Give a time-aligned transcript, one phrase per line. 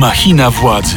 [0.00, 0.96] Machina władzy.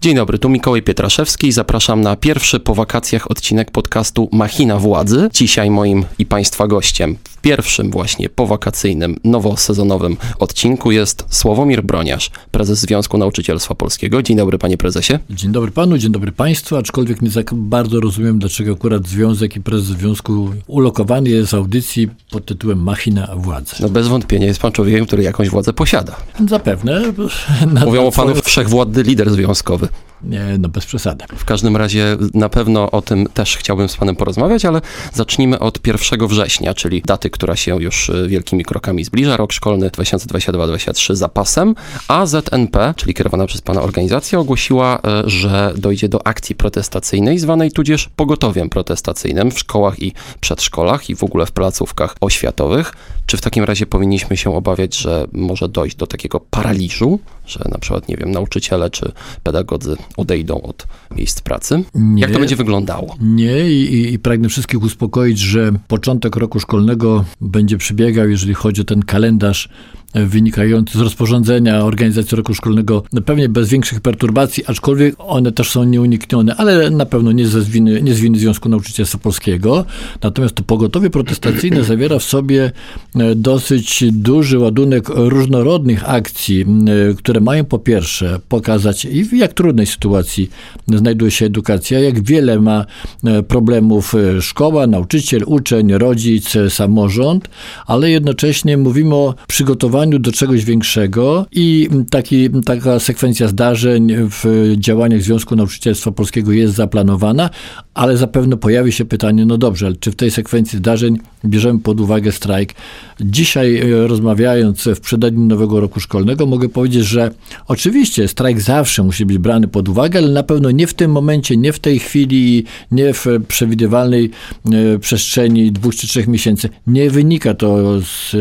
[0.00, 1.52] Dzień dobry, tu Mikołaj Pietraszewski.
[1.52, 5.28] Zapraszam na pierwszy po wakacjach odcinek podcastu Machina Władzy.
[5.32, 13.18] Dzisiaj moim i Państwa gościem pierwszym właśnie powakacyjnym, nowosezonowym odcinku jest Sławomir Broniarz, prezes Związku
[13.18, 14.22] Nauczycielstwa Polskiego.
[14.22, 15.18] Dzień dobry, panie prezesie.
[15.30, 19.60] Dzień dobry panu, dzień dobry państwu, aczkolwiek nie tak bardzo rozumiem, dlaczego akurat związek i
[19.60, 23.74] prezes związku ulokowany jest w audycji pod tytułem Machina Władzy.
[23.80, 26.16] No bez wątpienia jest pan człowiekiem, który jakąś władzę posiada.
[26.48, 27.02] Zapewne.
[27.86, 29.88] Mówią o panu wszechwładny lider związkowy.
[30.24, 31.24] Nie, no bez przesady.
[31.36, 34.80] W każdym razie na pewno o tym też chciałbym z panem porozmawiać, ale
[35.12, 39.90] zacznijmy od 1 września, czyli daty, która się już y, wielkimi krokami zbliża, rok szkolny
[39.90, 41.74] 2022-2023 za pasem,
[42.08, 47.72] a ZNP, czyli kierowana przez pana organizacja, ogłosiła, y, że dojdzie do akcji protestacyjnej, zwanej
[47.72, 52.92] tudzież pogotowiem protestacyjnym w szkołach i przedszkolach i w ogóle w placówkach oświatowych.
[53.26, 57.78] Czy w takim razie powinniśmy się obawiać, że może dojść do takiego paraliżu, że na
[57.78, 61.84] przykład, nie wiem, nauczyciele czy pedagodzy odejdą od miejsc pracy?
[61.94, 62.22] Nie.
[62.22, 63.16] Jak to będzie wyglądało?
[63.20, 68.84] Nie i, i pragnę wszystkich uspokoić, że początek roku szkolnego będzie przebiegał, jeżeli chodzi o
[68.84, 69.68] ten kalendarz
[70.14, 75.84] wynikający z rozporządzenia organizacji roku szkolnego, no pewnie bez większych perturbacji, aczkolwiek one też są
[75.84, 79.84] nieuniknione, ale na pewno nie, ze winy, nie z winy Związku Nauczycielstwa Polskiego.
[80.22, 82.72] Natomiast to pogotowie protestacyjne zawiera w sobie
[83.14, 86.62] e, dosyć duży ładunek różnorodnych akcji,
[87.10, 90.50] e, które mają po pierwsze pokazać, w jak trudnej sytuacji
[90.88, 92.84] znajduje się edukacja, jak wiele ma
[93.24, 97.48] e, problemów szkoła, nauczyciel, uczeń, rodzic, samorząd,
[97.86, 105.22] ale jednocześnie mówimy o przygotowaniu do czegoś większego i taki, taka sekwencja zdarzeń w działaniach
[105.22, 107.50] Związku Nauczycielstwa Polskiego jest zaplanowana,
[107.94, 112.32] ale zapewne pojawi się pytanie, no dobrze, czy w tej sekwencji zdarzeń bierzemy pod uwagę
[112.32, 112.74] strajk?
[113.20, 117.30] Dzisiaj e, rozmawiając w przededniu nowego roku szkolnego mogę powiedzieć, że
[117.68, 121.56] oczywiście strajk zawsze musi być brany pod uwagę, ale na pewno nie w tym momencie,
[121.56, 124.30] nie w tej chwili nie w przewidywalnej
[124.72, 126.68] e, przestrzeni dwóch czy trzech miesięcy.
[126.86, 128.36] Nie wynika to z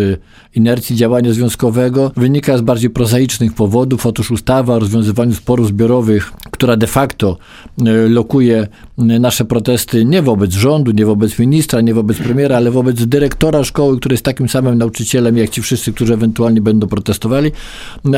[0.56, 4.06] inercji działania związkowego, wynika z bardziej prozaicznych powodów.
[4.06, 7.38] Otóż ustawa o rozwiązywaniu sporów zbiorowych, która de facto
[7.86, 13.06] e, lokuje nasze protesty nie wobec rządu, nie wobec ministra, nie wobec premiera, ale wobec
[13.06, 17.52] dyrektora szkoły, który jest takim samym nauczycielem jak ci wszyscy, którzy ewentualnie będą protestowali,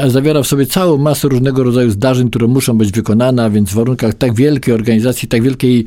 [0.08, 3.74] zawiera w sobie całą masę różnego rodzaju zdarzeń, które muszą być wykonane, a więc w
[3.74, 5.86] warunkach tak wielkiej organizacji, tak wielkiej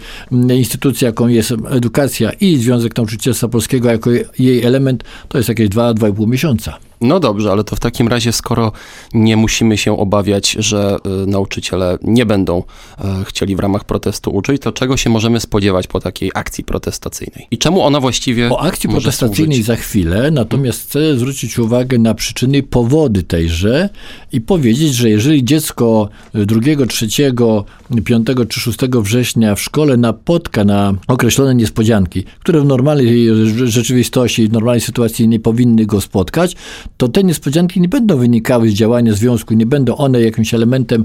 [0.50, 6.28] instytucji, jaką jest edukacja i Związek Nauczycielstwa Polskiego jako jej element, to jest jakieś 2-2,5
[6.28, 6.87] miesiąca.
[7.00, 8.72] No dobrze, ale to w takim razie, skoro
[9.14, 12.58] nie musimy się obawiać, że y, nauczyciele nie będą
[13.22, 17.46] y, chcieli w ramach protestu uczyć, to czego się możemy spodziewać po takiej akcji protestacyjnej?
[17.50, 18.50] I czemu ona właściwie.
[18.50, 19.66] O akcji protestacyjnej służyć?
[19.66, 23.88] za chwilę, natomiast chcę zwrócić uwagę na przyczyny i powody tejże
[24.32, 27.08] i powiedzieć, że jeżeli dziecko 2, 3,
[28.04, 33.28] 5 czy 6 września w szkole napotka na określone niespodzianki, które w normalnej
[33.64, 36.56] rzeczywistości, w normalnej sytuacji nie powinny go spotkać,
[36.96, 41.04] to te niespodzianki nie będą wynikały z działania związku, nie będą one jakimś elementem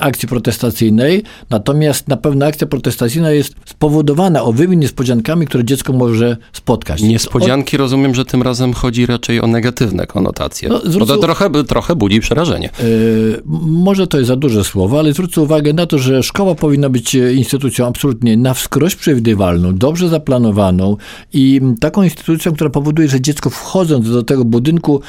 [0.00, 7.02] akcji protestacyjnej, natomiast na pewno akcja protestacyjna jest spowodowana owymi niespodziankami, które dziecko może spotkać.
[7.02, 7.78] Niespodzianki o...
[7.78, 10.68] rozumiem, że tym razem chodzi raczej o negatywne konotacje.
[10.68, 11.14] No, zwrócę...
[11.14, 12.70] to trochę, trochę budzi przerażenie.
[12.82, 16.88] Yy, może to jest za duże słowo, ale zwrócę uwagę na to, że szkoła powinna
[16.88, 20.96] być instytucją absolutnie na wskroś przewidywalną, dobrze zaplanowaną
[21.32, 25.00] i taką instytucją, która powoduje, że dziecko wchodząc do tego budynku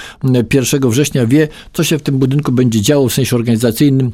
[0.54, 4.12] 1 września wie, co się w tym budynku będzie działo w sensie organizacyjnym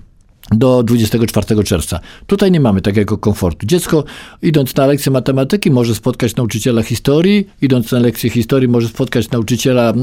[0.51, 1.99] do 24 czerwca.
[2.27, 3.65] Tutaj nie mamy takiego komfortu.
[3.65, 4.03] Dziecko,
[4.41, 9.93] idąc na lekcję matematyki, może spotkać nauczyciela historii, idąc na lekcję historii, może spotkać nauczyciela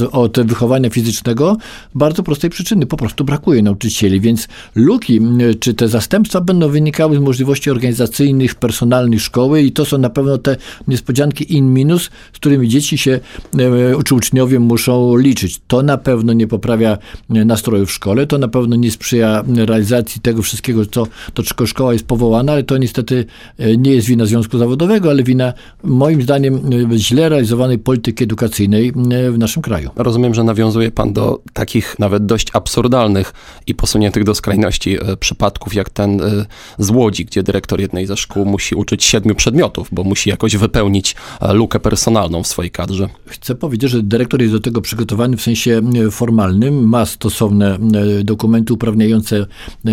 [0.00, 1.56] e, od wychowania fizycznego.
[1.94, 5.20] Bardzo prostej przyczyny, po prostu brakuje nauczycieli, więc luki,
[5.60, 10.38] czy te zastępstwa będą wynikały z możliwości organizacyjnych, personalnych szkoły i to są na pewno
[10.38, 10.56] te
[10.88, 13.20] niespodzianki in minus, z którymi dzieci się,
[13.58, 15.60] e, czy uczniowie muszą liczyć.
[15.66, 16.98] To na pewno nie poprawia
[17.28, 21.66] nastroju w szkole, to na pewno nie sprzyja realizacji realizacji tego wszystkiego, co, do czego
[21.66, 23.24] szkoła jest powołana, ale to niestety
[23.58, 25.52] e, nie jest wina Związku Zawodowego, ale wina
[25.84, 26.54] moim zdaniem
[26.92, 29.90] e, źle realizowanej polityki edukacyjnej e, w naszym kraju.
[29.96, 33.32] Rozumiem, że nawiązuje pan do takich nawet dość absurdalnych
[33.66, 36.20] i posuniętych do skrajności przypadków, jak ten
[36.78, 41.16] z Łodzi, gdzie dyrektor jednej ze szkół musi uczyć siedmiu przedmiotów, bo musi jakoś wypełnić
[41.52, 43.08] lukę personalną w swojej kadrze.
[43.26, 45.80] Chcę powiedzieć, że dyrektor jest do tego przygotowany w sensie
[46.10, 47.78] formalnym, ma stosowne
[48.24, 49.46] dokumenty uprawniające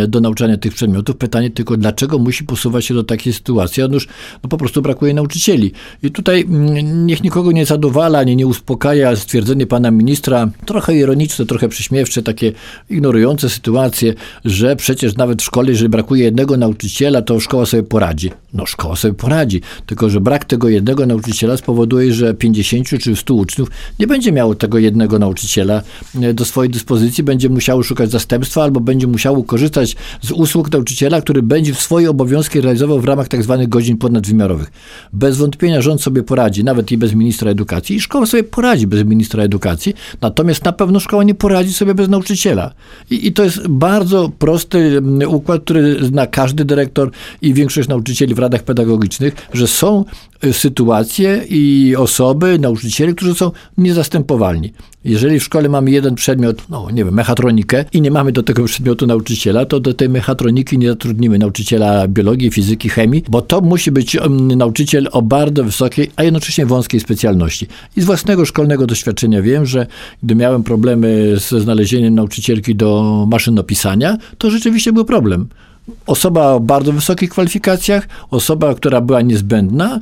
[0.08, 1.18] do nauczania tych przedmiotów.
[1.18, 3.84] Pytanie tylko, dlaczego musi posuwać się do takiej sytuacji?
[3.84, 4.08] Otóż
[4.44, 5.72] no, po prostu brakuje nauczycieli.
[6.04, 11.46] I tutaj mm, niech nikogo nie zadowala, nie, nie uspokaja stwierdzenie pana ministra, trochę ironiczne,
[11.46, 12.52] trochę przyśmiewcze, takie
[12.90, 14.14] ignorujące sytuację,
[14.46, 18.32] że przecież nawet w szkole, jeżeli brakuje jednego nauczyciela, to szkoła sobie poradzi.
[18.54, 23.34] No szkoła sobie poradzi, tylko że brak tego jednego nauczyciela spowoduje, że 50 czy 100
[23.34, 23.70] uczniów
[24.00, 25.82] nie będzie miało tego jednego nauczyciela
[26.22, 31.22] e, do swojej dyspozycji, będzie musiało szukać zastępstwa albo będzie musiało korzystać z usług nauczyciela,
[31.22, 34.72] który będzie swoje obowiązki realizował w ramach tak zwanych godzin ponadwymiarowych.
[35.14, 39.06] Bez wątpienia rząd sobie poradzi, nawet i bez ministra edukacji i szkoła sobie poradzi bez
[39.06, 42.74] ministra edukacji, natomiast na pewno szkoła nie poradzi sobie bez nauczyciela.
[43.12, 47.12] I, i to jest bardzo prosty mm, układ, który zna każdy dyrektor
[47.42, 50.06] i większość nauczycieli w radach pedagogicznych, że są
[50.46, 54.74] y, sytuacje i osoby, nauczyciele, którzy są niezastępowalni.
[55.06, 58.64] Jeżeli w szkole mamy jeden przedmiot, no nie wiem, mechatronikę i nie mamy do tego
[58.64, 63.92] przedmiotu nauczyciela, to do tej mechatroniki nie zatrudnimy nauczyciela biologii, fizyki, chemii, bo to musi
[63.92, 64.18] być
[64.56, 67.68] nauczyciel o bardzo wysokiej, a jednocześnie wąskiej specjalności.
[67.98, 69.88] I z własnego szkolnego doświadczenia wiem, że
[70.24, 75.48] gdy miałem problemy ze znalezieniem nauczycielki do maszynopisania, to rzeczywiście był problem
[76.08, 80.00] osoba o bardzo wysokich kwalifikacjach, osoba, która była niezbędna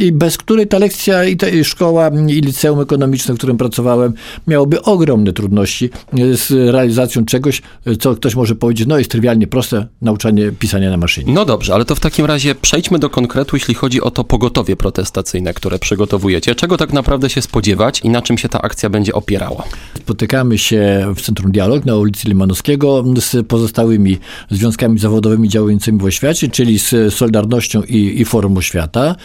[0.00, 4.12] i bez której ta lekcja i, ta, i szkoła i liceum ekonomiczne, w którym pracowałem,
[4.46, 9.46] miałoby ogromne trudności e, z realizacją czegoś, e, co ktoś może powiedzieć, no jest trywialnie
[9.46, 11.32] proste nauczanie pisania na maszynie.
[11.32, 14.76] No dobrze, ale to w takim razie przejdźmy do konkretu, jeśli chodzi o to pogotowie
[14.76, 16.54] protestacyjne, które przygotowujecie.
[16.54, 19.64] Czego tak naprawdę się spodziewać i na czym się ta akcja będzie opierała?
[19.98, 24.18] Spotykamy się w Centrum Dialog na ulicy Limanowskiego z pozostałymi
[24.50, 29.16] związkami zawodowymi zawodowymi działającymi w oświacie, czyli z Solidarnością i, i Forum Oświata.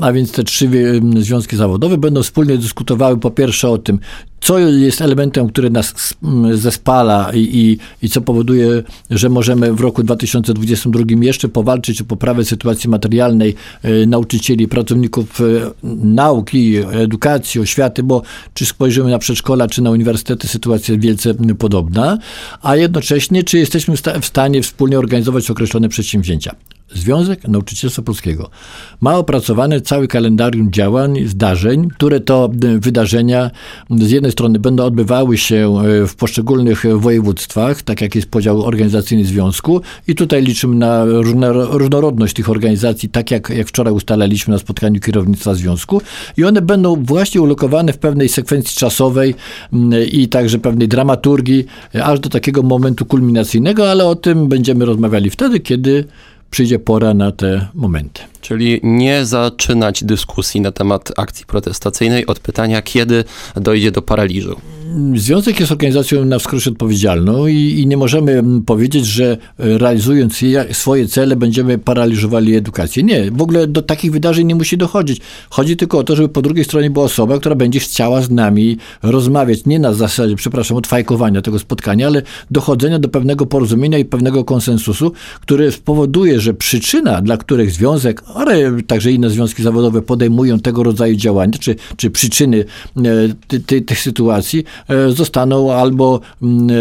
[0.00, 0.70] A więc te trzy
[1.18, 3.98] związki zawodowe będą wspólnie dyskutowały po pierwsze o tym,
[4.42, 6.14] co jest elementem, który nas
[6.52, 12.44] zespala i, i, i, co powoduje, że możemy w roku 2022 jeszcze powalczyć o poprawę
[12.44, 15.44] sytuacji materialnej e, nauczycieli, pracowników e,
[16.04, 18.22] nauki, edukacji, oświaty, bo
[18.54, 22.18] czy spojrzymy na przedszkola, czy na uniwersytety, sytuacja jest wielce podobna,
[22.62, 26.54] a jednocześnie, czy jesteśmy w stanie wspólnie organizować określone przedsięwzięcia.
[26.94, 28.50] Związek Nauczycielstwa Polskiego.
[29.00, 33.50] Ma opracowany cały kalendarium działań, zdarzeń, które to e, wydarzenia
[33.90, 39.24] z jednej strony będą odbywały się e, w poszczególnych województwach, tak jak jest podział organizacyjny
[39.24, 41.04] związku i tutaj liczymy na
[41.70, 46.02] różnorodność tych organizacji, tak jak, jak wczoraj ustalaliśmy na spotkaniu kierownictwa związku.
[46.36, 49.34] I one będą właśnie ulokowane w pewnej sekwencji czasowej
[50.12, 55.30] i także pewnej dramaturgii, e, aż do takiego momentu kulminacyjnego, ale o tym będziemy rozmawiali
[55.30, 56.04] wtedy, kiedy
[56.52, 58.22] przyjdzie pora na te momenty.
[58.40, 63.24] Czyli nie zaczynać dyskusji na temat akcji protestacyjnej od pytania, kiedy
[63.56, 64.60] dojdzie do paraliżu.
[65.14, 70.40] Związek jest organizacją na wskroś odpowiedzialną i, i, nie możemy powiedzieć, że realizując
[70.72, 73.02] swoje cele będziemy paraliżowali edukację.
[73.02, 75.20] Nie, w ogóle do takich wydarzeń nie musi dochodzić.
[75.50, 78.76] Chodzi tylko o to, żeby po drugiej stronie była osoba, która będzie chciała z nami
[79.02, 79.66] rozmawiać.
[79.66, 85.12] Nie na zasadzie, przepraszam, odfajkowania tego spotkania, ale dochodzenia do pewnego porozumienia i pewnego konsensusu,
[85.40, 91.16] który spowoduje, że przyczyna, dla których związek, ale także inne związki zawodowe podejmują tego rodzaju
[91.16, 92.64] działania, czy, czy przyczyny
[92.96, 93.02] e,
[93.48, 96.74] ty, ty, tych sytuacji, E, zostaną albo mm, e,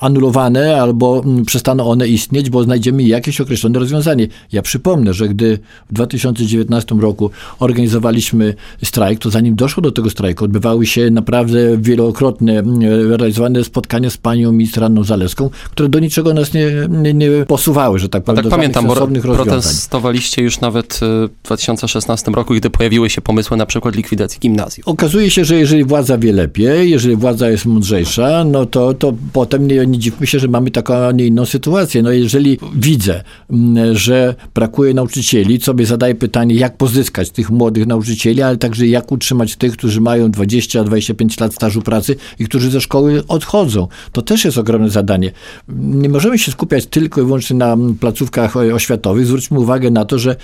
[0.00, 4.28] anulowane, albo mm, przestaną one istnieć, bo znajdziemy jakieś określone rozwiązanie.
[4.52, 5.58] Ja przypomnę, że gdy
[5.90, 8.54] w 2019 roku organizowaliśmy
[8.84, 14.16] strajk, to zanim doszło do tego strajku, odbywały się naprawdę wielokrotne mm, realizowane spotkania z
[14.16, 18.42] panią minister Anną Zaleską, które do niczego nas nie, nie, nie posuwały, że tak powiem,
[18.42, 23.66] tak pamiętam, bo protestowaliście już nawet e, w 2016 roku, gdy pojawiły się pomysły na
[23.66, 24.82] przykład likwidacji gimnazjum.
[24.86, 29.66] Okazuje się, że jeżeli władza wie lepiej, jeżeli władza jest mądrzejsza, no to, to potem
[29.66, 32.02] nie, nie dziwmy się, że mamy taką, a nie inną sytuację.
[32.02, 38.42] No jeżeli widzę, mm, że brakuje nauczycieli, sobie zadaję pytanie, jak pozyskać tych młodych nauczycieli,
[38.42, 43.22] ale także jak utrzymać tych, którzy mają 20-25 lat stażu pracy i którzy ze szkoły
[43.28, 43.88] odchodzą.
[44.12, 45.32] To też jest ogromne zadanie.
[45.78, 49.26] Nie możemy się skupiać tylko i wyłącznie na placówkach oświatowych.
[49.26, 50.36] Zwróćmy uwagę na to, że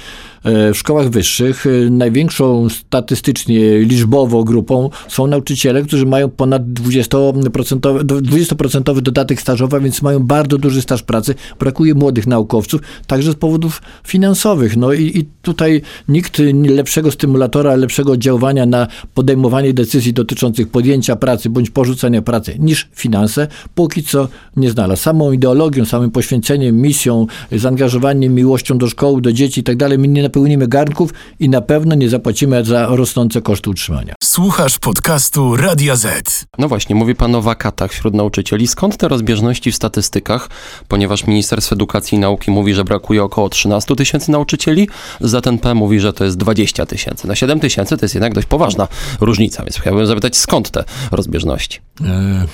[0.45, 7.81] e, w szkołach wyższych e, największą statystycznie, liczbowo grupą są nauczyciele, którzy mają ponad 20%,
[8.05, 11.35] 20% dodatek stażowy, więc mają bardzo duży staż pracy.
[11.59, 14.76] Brakuje młodych naukowców, także z powodów finansowych.
[14.76, 21.50] No i, i tutaj nikt lepszego stymulatora, lepszego oddziaływania na podejmowanie decyzji dotyczących podjęcia pracy
[21.50, 25.02] bądź porzucenia pracy niż finanse, póki co nie znalazł.
[25.02, 30.09] Samą ideologią, samym poświęceniem, misją, zaangażowaniem, miłością do szkoły, do dzieci i tak dalej, my
[30.09, 34.14] nie napełnimy garnków i na pewno nie zapłacimy za rosnące koszty utrzymania.
[34.25, 36.45] Słuchasz podcastu Radia Z.
[36.59, 38.66] No właśnie, mówi pan o wakatach wśród nauczycieli.
[38.66, 40.49] Skąd te rozbieżności w statystykach?
[40.88, 44.88] Ponieważ Ministerstwo Edukacji i Nauki mówi, że brakuje około 13 tysięcy nauczycieli,
[45.21, 47.28] za ten P mówi, że to jest 20 tysięcy.
[47.28, 48.88] Na 7 tysięcy to jest jednak dość poważna
[49.21, 51.80] różnica, więc chciałbym zapytać, skąd te rozbieżności?
[52.04, 52.47] E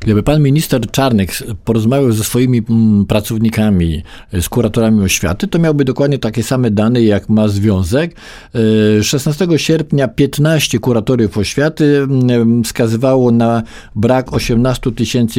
[0.00, 1.32] Gdyby pan minister Czarnek
[1.64, 4.02] porozmawiał ze swoimi mm, pracownikami,
[4.40, 8.16] z kuratorami oświaty, to miałby dokładnie takie same dane, jak ma związek.
[9.02, 13.62] 16 e, sierpnia 15 kuratoriów oświaty mm, wskazywało na
[13.94, 14.90] brak 18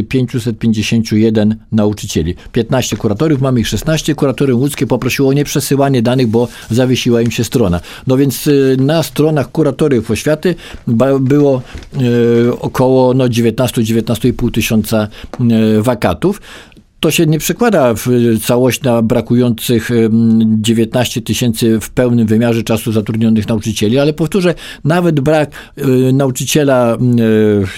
[0.09, 2.35] 551 nauczycieli.
[2.51, 4.15] 15 kuratoriów, mamy ich 16.
[4.15, 7.79] Kuratorium łódzkie poprosiło o nieprzesyłanie danych, bo zawiesiła im się strona.
[8.07, 8.51] No więc e,
[8.81, 10.55] na stronach kuratoriów oświaty
[11.19, 11.61] było
[11.93, 11.99] e,
[12.59, 15.07] około no, 19-19,5 tysiąca
[15.77, 16.41] e, wakatów.
[17.01, 18.07] To się nie przekłada w
[18.43, 19.89] całość na brakujących
[20.43, 26.97] 19 tysięcy w pełnym wymiarze czasu zatrudnionych nauczycieli, ale powtórzę, nawet brak e, nauczyciela e,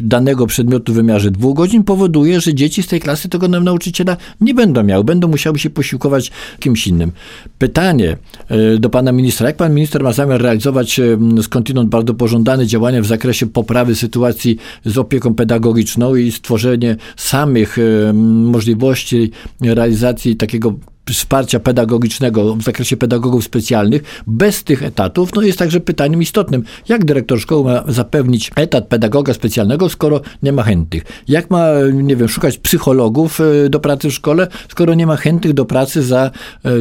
[0.01, 4.53] danego przedmiotu w wymiarze dwóch godzin powoduje, że dzieci z tej klasy tego nauczyciela nie
[4.53, 7.11] będą miały, będą musiały się posiłkować kimś innym.
[7.57, 8.17] Pytanie
[8.49, 10.99] e, do pana ministra, jak pan minister ma zamiar realizować
[11.41, 17.77] skądinąd bardzo pożądane działania w zakresie poprawy sytuacji z opieką pedagogiczną i stworzenie samych
[18.13, 19.12] możliwości
[19.61, 20.73] realizacji takiego
[21.11, 26.63] wsparcia pedagogicznego w zakresie pedagogów specjalnych bez tych etatów, no jest także pytaniem istotnym.
[26.89, 31.03] Jak dyrektor szkoły ma zapewnić etat pedagoga specjalnego, skoro nie ma chętnych?
[31.27, 35.53] Jak ma, nie wiem, szukać psychologów e, do pracy w szkole, skoro nie ma chętnych
[35.53, 36.31] do pracy za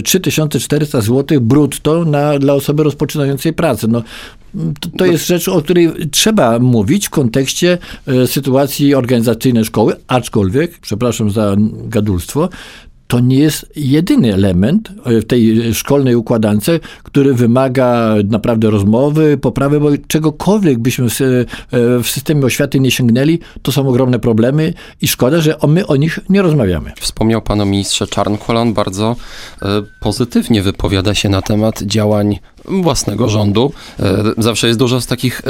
[0.04, 3.86] 3400 e, zł brutto na, dla osoby rozpoczynającej pracę?
[3.88, 4.02] No,
[4.80, 10.78] to, to jest rzecz, o której trzeba mówić w kontekście e, sytuacji organizacyjnej szkoły, aczkolwiek,
[10.78, 12.48] przepraszam za gadulstwo,
[13.12, 16.70] to nie jest jedyny element e, w tej szkolnej układance,
[17.02, 21.08] który wymaga naprawdę rozmowy, poprawy, bo czegokolwiek byśmy e,
[22.02, 26.18] w systemie oświaty nie sięgnęli, to są ogromne problemy i szkoda, że my o nich
[26.28, 26.92] nie rozmawiamy.
[27.00, 29.16] Wspomniał pan o ministrze Czarnkola, on bardzo
[30.00, 33.72] pozytywnie wypowiada się na temat działań własnego rządu.
[34.00, 35.42] E, zawsze jest dużo z takich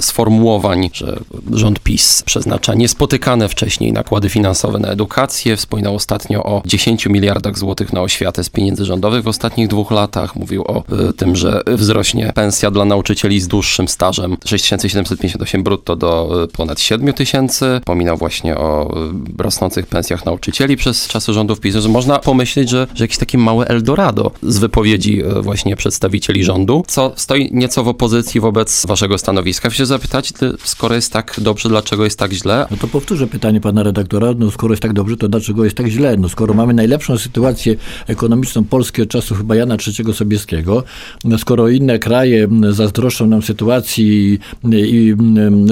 [0.00, 1.20] sformułowań, że
[1.52, 5.56] rząd PiS przeznacza niespotykane wcześniej nakłady finansowe na edukację.
[5.56, 10.36] Wspominał ostatnio o 10 miliardach złotych na oświatę z pieniędzy rządowych w ostatnich dwóch latach.
[10.36, 16.42] Mówił o e, tym, że wzrośnie pensja dla nauczycieli z dłuższym stażem 6758 brutto do
[16.44, 17.80] e, ponad 7 tysięcy.
[17.84, 18.94] Pominał właśnie o
[19.38, 23.66] rosnących pensjach nauczycieli przez czasy rządów PiS, że można pomyśleć, że, że jakiś taki mały
[23.66, 29.70] Eldorado z wypowiedzi właśnie przedstawicieli rządu, co stoi nieco w opozycji wobec waszego stanowiska.
[29.70, 30.32] Chcę zapytać,
[30.64, 32.66] skoro jest tak dobrze, dlaczego jest tak źle?
[32.70, 35.86] No to powtórzę pytanie pana redaktora, no skoro jest tak dobrze, to dlaczego jest tak
[35.86, 36.16] źle?
[36.16, 40.84] No skoro mamy najlepszą sytuację ekonomiczną Polski od czasu chyba Jana III Sobieskiego,
[41.24, 44.38] no skoro inne kraje zazdroszczą nam sytuacji
[44.72, 45.14] i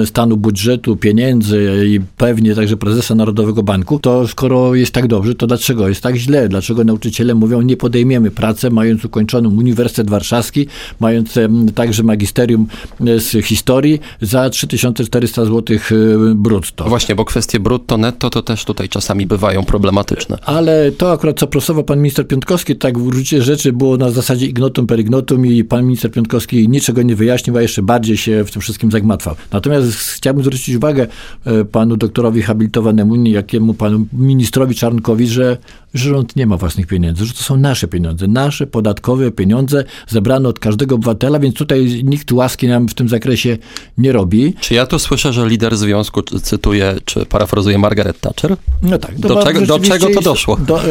[0.05, 5.47] stanu budżetu, pieniędzy i pewnie także prezesa Narodowego Banku, to skoro jest tak dobrze, to
[5.47, 6.49] dlaczego jest tak źle?
[6.49, 10.60] Dlaczego nauczyciele mówią, nie podejmiemy pracy, mając ukończoną Uniwersytet Warszawski,
[10.99, 11.33] mając
[11.75, 12.67] także magisterium
[13.07, 15.95] e, z historii za 3400 zł e,
[16.35, 16.85] brutto.
[16.85, 20.37] Właśnie, bo kwestie brutto, netto to też tutaj czasami bywają problematyczne.
[20.45, 24.45] Ale to akurat, co prosował pan minister Piątkowski, tak w gruncie rzeczy było na zasadzie
[24.45, 28.51] ignotum per ignotum i pan minister Piątkowski niczego nie wyjaśnił, a jeszcze bardziej się w
[28.51, 29.35] tym wszystkim zagmatwał.
[29.51, 31.07] Natomiast chciałbym zwrócić uwagę
[31.45, 35.57] e, panu doktorowi habilitowanemu, jakiemu panu ministrowi Czarnkowi, że
[35.93, 40.59] rząd nie ma własnych pieniędzy, że to są nasze pieniądze, nasze podatkowe pieniądze zebrane od
[40.59, 43.57] każdego obywatela, więc tutaj nikt łaski nam w tym zakresie
[43.97, 44.53] nie robi.
[44.59, 48.55] Czy ja tu słyszę, że lider związku cytuje, czy parafrazuje Margaret Thatcher?
[48.83, 49.19] No tak.
[49.19, 50.57] Do, czego, do czego to doszło?
[50.57, 50.87] Do, e,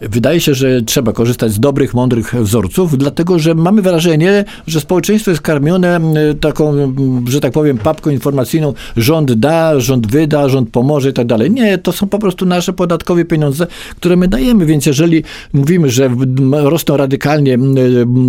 [0.00, 5.30] wydaje się, że trzeba korzystać z dobrych, mądrych wzorców, dlatego że mamy wrażenie, że społeczeństwo
[5.30, 6.00] jest karmione
[6.40, 6.94] taką,
[7.28, 11.50] że tak powiem, papką informacyjną, rząd da, rząd wyda, rząd pomoże i tak dalej.
[11.50, 16.10] Nie, to są po prostu nasze podatkowe pieniądze, które my dajemy, więc jeżeli mówimy, że
[16.52, 17.58] rosną radykalnie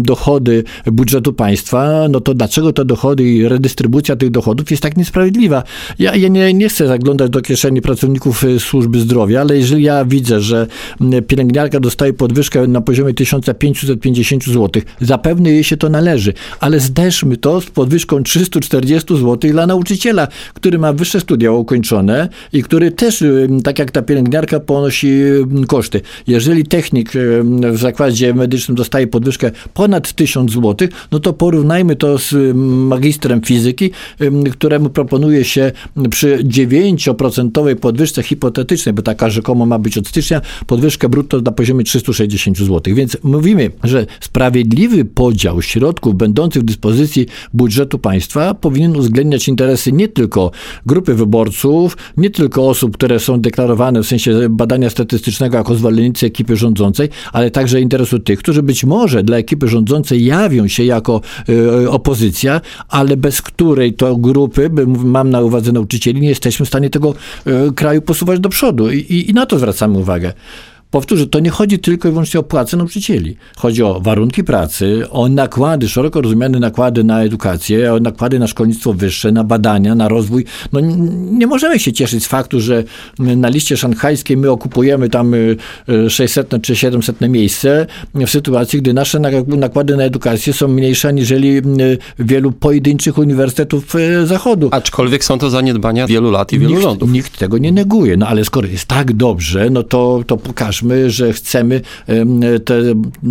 [0.04, 5.64] dochody budżetu państwa, no to dlaczego te dochody i redystrybucja tych dochodów jest tak niesprawiedliwa?
[6.00, 10.06] Ja, ja nie, nie chcę zaglądać do kieszeni pracowników y, służby zdrowia, ale jeżeli ja
[10.06, 10.68] widzę, że
[11.28, 17.62] pielęgniarka dostaje podwyżkę na poziomie 1550 zł, zapewne jej się to należy, ale zderzmy to
[17.62, 23.50] z podwyżką 340 zł dla nauczyciela, który ma wyższe studia ukończone i który też, y,
[23.64, 25.22] tak jak ta pielęgniarka, ponosi
[25.68, 26.02] koszty.
[26.28, 27.12] Jeżeli technik
[27.72, 32.56] w zakładzie medycznym dostaje podwyżkę ponad ponad 1000 zł, no to porównajmy to z
[32.88, 33.92] magistrem fizyki,
[34.52, 35.72] któremu proponuje się
[36.10, 41.84] przy 9% podwyżce hipotetycznej, bo taka rzekomo ma być od stycznia, podwyżkę brutto na poziomie
[41.84, 42.96] 360 zł.
[42.96, 50.08] Więc mówimy, że sprawiedliwy podział środków będących w dyspozycji budżetu państwa powinien uwzględniać interesy nie
[50.08, 50.52] tylko
[50.86, 56.56] grupy wyborców, nie tylko osób, które są deklarowane w sensie badania statystycznego jako zwolennicy ekipy
[56.56, 59.83] rządzącej, ale także interesu tych, którzy być może dla ekipy rządzącej
[60.18, 66.30] jawią się jako y, opozycja, ale bez której to grupy, mam na uwadze nauczycieli, nie
[66.30, 67.14] jesteśmy w stanie tego
[67.48, 68.92] y, kraju posuwać do przodu.
[68.92, 70.34] I, i na to zwracamy uwagę.
[70.94, 73.38] Powtórzę, to nie chodzi tylko i wyłącznie o płacę nauczycieli.
[73.58, 78.94] Chodzi o warunki pracy, o nakłady, szeroko rozumiane nakłady na edukację, o nakłady na szkolnictwo
[78.94, 80.46] wyższe, na badania, na rozwój.
[80.74, 80.80] No,
[81.32, 82.84] nie możemy się cieszyć z faktu, że
[83.20, 85.36] na liście szanghajskiej my okupujemy tam
[86.10, 91.08] 600 y, y, czy 700 miejsce w sytuacji, gdy nasze nakłady na edukację są mniejsze
[91.08, 93.94] aniżeli y, wielu pojedynczych uniwersytetów
[94.26, 94.70] Zachodu.
[94.72, 97.12] Aczkolwiek są to zaniedbania wielu lat i wielu nikt, rządów.
[97.12, 98.18] Nikt tego nie neguje.
[98.18, 101.82] No ale skoro jest tak dobrze, no to, to pokażmy pokażmy, że chcemy
[102.66, 102.82] te,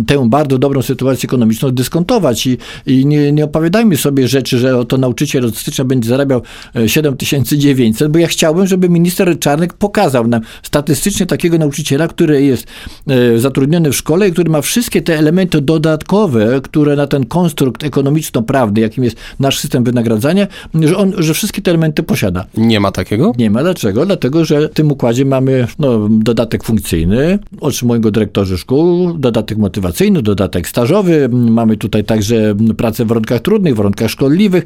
[0.07, 4.97] tę bardzo dobrą sytuację ekonomiczną dyskontować i, i nie, nie opowiadajmy sobie rzeczy, że oto
[4.97, 6.41] nauczyciel od stycznia będzie zarabiał
[6.87, 12.67] 7900, e, bo ja chciałbym, żeby minister Czarnek pokazał nam statystycznie takiego nauczyciela, który jest
[13.07, 17.83] e, zatrudniony w szkole i który ma wszystkie te elementy dodatkowe, które na ten konstrukt
[17.83, 20.47] ekonomiczno-prawny, jakim jest nasz system wynagradzania,
[20.81, 22.45] że on, że wszystkie te elementy posiada.
[22.57, 23.33] Nie ma takiego?
[23.37, 23.63] Nie ma.
[23.63, 24.05] Dlaczego?
[24.05, 30.21] Dlatego, że w tym układzie mamy no, dodatek funkcyjny, otrzymują go dyrektorzy szkół, dodatek motywacyjny,
[30.21, 31.29] dodatek stażowy.
[31.29, 34.63] Mamy tutaj także pracę w warunkach trudnych, w warunkach szkodliwych.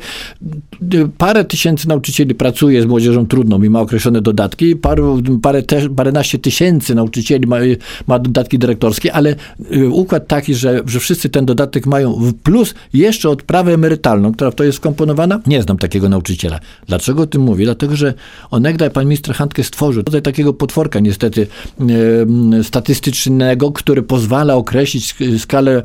[1.17, 4.75] Parę tysięcy nauczycieli pracuje z młodzieżą trudną i ma określone dodatki.
[4.75, 7.57] Paru, parę te, paręnaście tysięcy nauczycieli ma,
[8.07, 9.36] ma dodatki dyrektorskie, ale
[9.75, 14.55] y, układ taki, że, że wszyscy ten dodatek mają plus jeszcze odprawę emerytalną, która w
[14.55, 15.39] to jest wkomponowana.
[15.48, 16.60] Nie znam takiego nauczyciela.
[16.88, 17.65] Dlaczego o tym mówię?
[17.65, 18.13] Dlatego, że
[18.51, 21.48] onegdaj pan minister Handke stworzył tutaj takiego potworka niestety
[21.79, 25.83] yy, statystycznego, który pozwala określić skalę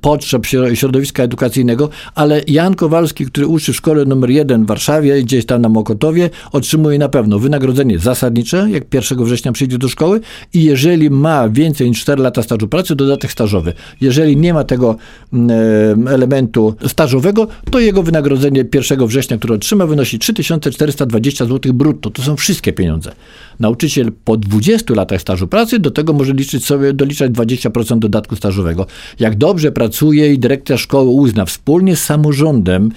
[0.00, 5.46] potrzeb środowiska edukacyjnego, ale Jan Kowalski, który uczy w szkole numer jeden w Warszawie, gdzieś
[5.46, 10.20] tam na Mokotowie, otrzymuje na pewno wynagrodzenie zasadnicze, jak 1 września przyjdzie do szkoły
[10.54, 13.72] i jeżeli ma więcej niż 4 lata stażu pracy, dodatek stażowy.
[14.00, 14.96] Jeżeli nie ma tego
[15.32, 22.10] mm, elementu stażowego, to jego wynagrodzenie 1 września, które otrzyma, wynosi 3420 zł brutto.
[22.10, 23.12] To są wszystkie pieniądze.
[23.60, 28.86] Nauczyciel po 20 latach stażu pracy do tego może liczyć sobie, doliczać 20% dodatku stażowego.
[29.20, 32.92] Jak dobrze pracuje i dyrekcja szkoły uzna wspólnie z samorządem,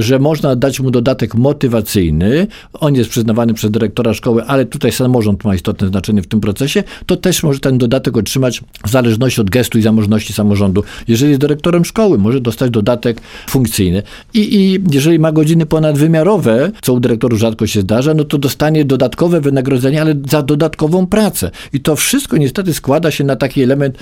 [0.00, 5.44] że można dać mu dodatek motywacyjny, on jest przyznawany przez dyrektora szkoły, ale tutaj samorząd
[5.44, 9.50] ma istotne znaczenie w tym procesie, to też może ten dodatek otrzymać w zależności od
[9.50, 10.84] gestu i zamożności samorządu.
[11.08, 14.02] Jeżeli jest dyrektorem szkoły, może dostać dodatek funkcyjny.
[14.34, 18.84] I, i jeżeli ma godziny ponadwymiarowe, co u dyrektorów rzadko się zdarza, no to dostanie
[18.84, 21.50] dodatkowe wynagrodzenie, ale za dodatkową pracę.
[21.72, 23.98] I to wszystko niestety składa się na taki element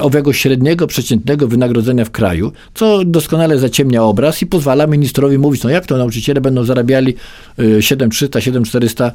[0.00, 5.70] owego średniego, przeciętnego wynagrodzenia w kraju, co doskonale zaciemnia obraz i pozwala ministrowi mówić, no
[5.70, 7.14] jak to nauczyciele będą zarabiali
[7.80, 9.12] 7300, y, 7400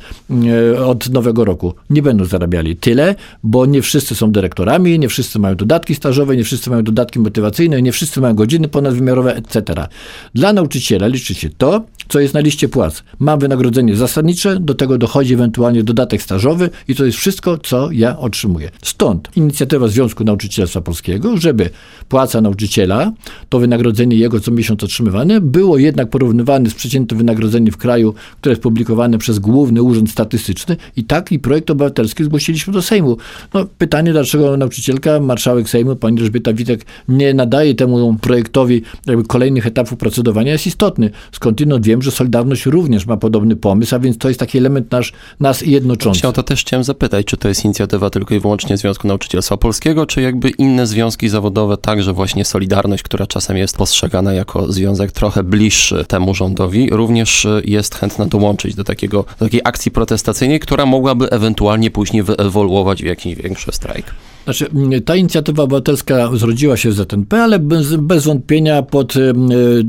[0.75, 1.73] y, od nowego roku.
[1.89, 6.43] Nie będą zarabiali tyle, bo nie wszyscy są dyrektorami, nie wszyscy mają dodatki stażowe, nie
[6.43, 9.87] wszyscy mają dodatki motywacyjne, nie wszyscy mają godziny ponadwymiarowe, etc.
[10.35, 13.03] Dla nauczyciela liczy się to, co jest na liście płac.
[13.19, 18.19] Mam wynagrodzenie zasadnicze, do tego dochodzi ewentualnie dodatek stażowy i to jest wszystko, co ja
[18.19, 18.60] otrzymuję.
[18.83, 21.69] Stąd inicjatywa Związku Nauczycielstwa Polskiego, żeby
[22.09, 23.11] płaca nauczyciela,
[23.49, 28.51] to wynagrodzenie jego co miesiąc otrzymywane, było jednak porównywane z przeciętnym wynagrodzeniem w kraju, które
[28.51, 33.17] jest publikowane przez Główny Urząd Statystyczny i taki projekt obywatelski zgłosiliśmy do Sejmu.
[33.53, 38.81] No, pytanie, dlaczego nauczycielka, marszałek Sejmu, pani Elżbieta Witek nie nadaje temu projektowi
[39.27, 41.09] kolejnych etapów procedowania jest istotny.
[41.31, 45.13] Skądinąd wiem, że Solidarność również ma podobny pomysł, a więc to jest taki element nasz,
[45.39, 46.27] nas jednoczący.
[46.27, 50.05] O to też chciałem zapytać, czy to jest inicjatywa tylko i wyłącznie Związku Nauczycielstwa Polskiego,
[50.05, 55.43] czy jakby inne związki zawodowe, także właśnie Solidarność, która czasem jest postrzegana jako związek trochę
[55.43, 61.29] bliższy temu rządowi, również jest chętna dołączyć do, takiego, do takiej akcji protestacyjnej, która mogłaby
[61.29, 64.05] ewentualnie później wyewoluować w jakiś większy strajk.
[64.43, 64.65] Znaczy,
[65.05, 69.13] ta inicjatywa obywatelska zrodziła się w ZNP, ale bez, bez wątpienia pod,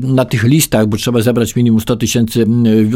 [0.01, 2.45] na tych listach, bo trzeba zebrać minimum 100 tysięcy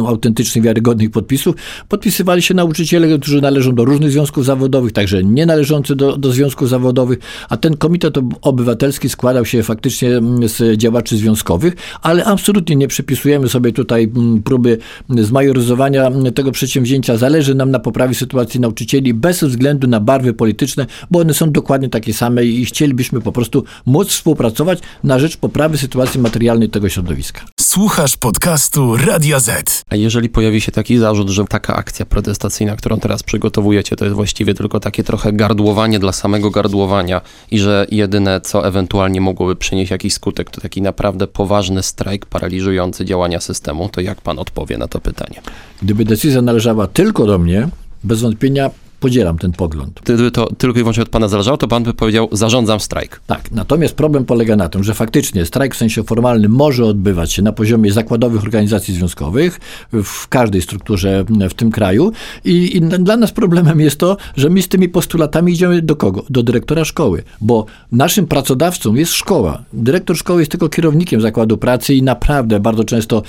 [0.08, 1.56] autentycznych, wiarygodnych podpisów,
[1.90, 6.70] podpisywali się nauczyciele, którzy należą do różnych związków zawodowych, także nie należący do, do związków
[6.70, 10.10] zawodowych, a ten komitet obywatelski składał się faktycznie
[10.46, 14.12] z działaczy związkowych, ale absolutnie nie przypisujemy sobie tutaj
[14.44, 14.78] próby
[15.10, 17.18] zmajoryzowania tego przedsięwzięcia.
[17.18, 21.52] Zależy nam na poprawie sytuacji nauczycieli bez względu na barwy polityczne, bo one są są
[21.52, 26.90] dokładnie takie same i chcielibyśmy po prostu móc współpracować na rzecz poprawy sytuacji materialnej tego
[26.90, 27.42] środowiska.
[27.60, 29.84] Słuchasz podcastu Radio Z.
[29.90, 34.16] A jeżeli pojawi się taki zarzut, że taka akcja protestacyjna, którą teraz przygotowujecie, to jest
[34.16, 39.92] właściwie tylko takie trochę gardłowanie dla samego gardłowania i że jedyne, co ewentualnie mogłoby przynieść
[39.92, 44.88] jakiś skutek, to taki naprawdę poważny strajk paraliżujący działania systemu, to jak pan odpowie na
[44.88, 45.42] to pytanie?
[45.82, 47.70] Gdyby decyzja należała tylko do mnie,
[48.04, 50.00] bez wątpienia Podzielam ten pogląd.
[50.04, 53.22] Gdyby to tylko i wyłącznie od pana zależało, to pan by powiedział, zarządzam strajk.
[53.28, 57.42] Tak, natomiast problem polega na tym, że faktycznie strajk w sensie formalnym może odbywać się
[57.42, 59.60] na poziomie zakładowych organizacji związkowych
[59.94, 62.12] w każdej strukturze w tym kraju
[62.46, 66.24] i, i dla nas problemem jest to, że my z tymi postulatami idziemy do kogo?
[66.30, 69.64] Do dyrektora szkoły, bo naszym pracodawcą jest szkoła.
[69.74, 73.24] Dyrektor szkoły jest tylko kierownikiem zakładu pracy i naprawdę bardzo często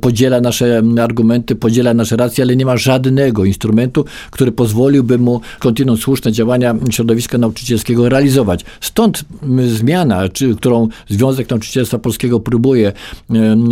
[0.00, 5.40] podziela nasze argumenty, podziela nasze racje, ale nie ma żadnego instrumentu, który pozwoli pozwoliłby mu
[5.58, 8.64] kontynuując słuszne działania środowiska nauczycielskiego realizować.
[8.80, 9.24] Stąd
[9.66, 12.92] zmiana, czy, którą Związek Nauczycielstwa Polskiego próbuje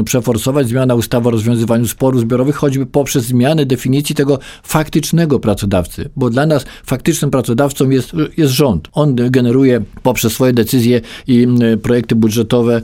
[0.04, 6.30] przeforsować, zmiana ustawy o rozwiązywaniu sporów zbiorowych, choćby poprzez zmianę definicji tego faktycznego pracodawcy, bo
[6.30, 8.88] dla nas faktycznym pracodawcą jest, jest rząd.
[8.92, 11.46] On generuje poprzez swoje decyzje i
[11.82, 12.82] projekty budżetowe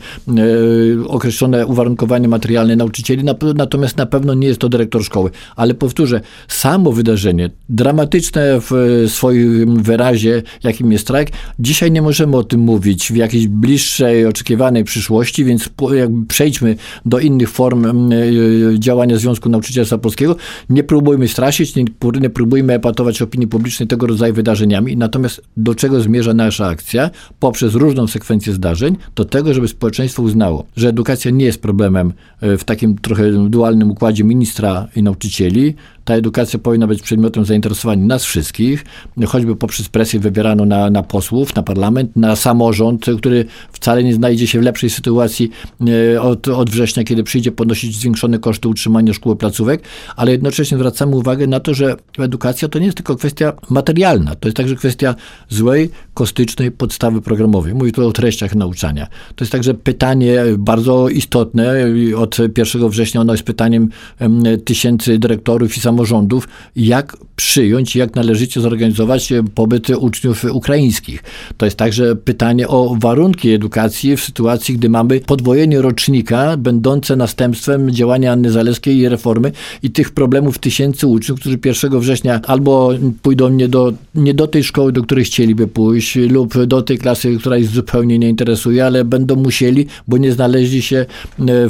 [1.09, 5.31] określone uwarunkowania materialne nauczycieli, natomiast na pewno nie jest to dyrektor szkoły.
[5.57, 11.31] Ale powtórzę, samo wydarzenie dramatyczne w swoim wyrazie, jakim jest strajk.
[11.59, 15.69] Dzisiaj nie możemy o tym mówić w jakiejś bliższej, oczekiwanej przyszłości, więc
[16.29, 18.17] przejdźmy do innych form e,
[18.79, 20.37] działania Związku Nauczycielstwa Polskiego.
[20.71, 21.85] Nie próbujmy straszyć, nie,
[22.21, 24.97] nie próbujmy epatować opinii publicznej tego rodzaju wydarzeniami.
[24.97, 27.11] Natomiast do czego zmierza nasza akcja?
[27.41, 32.57] Poprzez różną sekwencję zdarzeń, do tego, żeby społeczeństwo uznało, że edukacja nie jest problemem e,
[32.57, 35.75] w takim trochę dualnym układzie ministra i nauczycieli,
[36.07, 38.85] ta edukacja powinna być przedmiotem zainteresowania nas wszystkich,
[39.27, 44.47] choćby poprzez presję wybierano na, na posłów, na parlament, na samorząd, który wcale nie znajdzie
[44.47, 45.51] się w lepszej sytuacji
[46.14, 49.83] e, od, od września, kiedy przyjdzie podnosić zwiększone koszty utrzymania szkół placówek,
[50.16, 54.49] ale jednocześnie zwracamy uwagę na to, że edukacja to nie jest tylko kwestia materialna, to
[54.49, 55.14] jest także kwestia
[55.49, 57.75] złej, kostycznej podstawy programowej.
[57.75, 59.07] Mówię tu o treściach nauczania.
[59.37, 61.75] To jest także pytanie bardzo istotne.
[62.16, 63.88] Od 1 września ono jest pytaniem
[64.64, 71.22] tysięcy dyrektorów i samorządów, samorządów, jak przyjąć, jak należycie zorganizować pobyt uczniów ukraińskich.
[71.56, 77.90] To jest także pytanie o warunki edukacji w sytuacji, gdy mamy podwojenie rocznika, będące następstwem
[77.90, 82.90] działania Anny Zaleskiej i reformy i tych problemów tysięcy uczniów, którzy 1 września albo
[83.22, 87.37] pójdą nie do, nie do tej szkoły, do której chcieliby pójść, lub do tej klasy,
[87.40, 91.06] która ich zupełnie nie interesuje, ale będą musieli, bo nie znaleźli się e,